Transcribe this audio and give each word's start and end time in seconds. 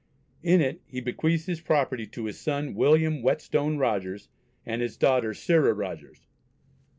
In 0.41 0.61
it 0.61 0.81
he 0.87 0.99
bequeaths 0.99 1.45
his 1.45 1.61
property 1.61 2.07
to 2.07 2.25
his 2.25 2.39
son 2.39 2.73
William 2.73 3.21
Whetstone 3.21 3.77
Rogers, 3.77 4.29
and 4.65 4.81
his 4.81 4.97
daughter 4.97 5.31
Sarah 5.35 5.75
Rogers. 5.75 6.25